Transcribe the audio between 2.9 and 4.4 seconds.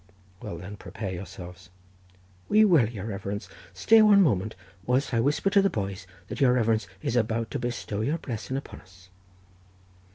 reverence—stay one